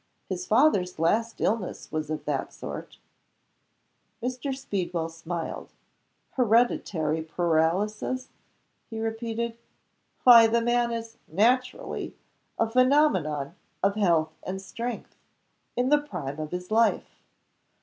[0.27, 2.97] His father's last illness was of that sort."
[4.19, 4.51] Mr.
[4.57, 5.73] Speedwell smiled.
[6.31, 8.29] "Hereditary paralysis?"
[8.89, 9.59] he repeated.
[10.23, 12.15] "Why the man is (naturally)
[12.57, 13.53] a phenomenon
[13.83, 15.15] of health and strength
[15.75, 17.21] in the prime of his life.